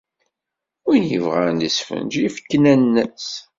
Wi 0.85 0.97
ibɣan 1.17 1.57
lesfenǧ, 1.63 2.13
yefk 2.21 2.49
nanna-s. 2.63 3.29